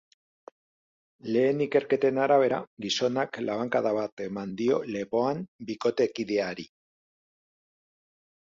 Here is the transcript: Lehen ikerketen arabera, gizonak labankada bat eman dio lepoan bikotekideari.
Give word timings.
Lehen 1.33 1.59
ikerketen 1.65 2.17
arabera, 2.23 2.61
gizonak 2.85 3.39
labankada 3.49 3.91
bat 3.99 4.25
eman 4.31 4.57
dio 4.63 4.81
lepoan 4.97 5.45
bikotekideari. 5.69 6.67